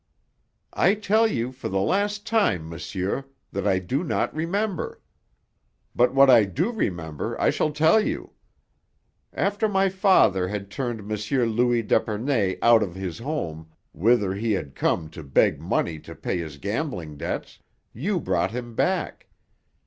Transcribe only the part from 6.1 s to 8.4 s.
what I do remember I shall tell you.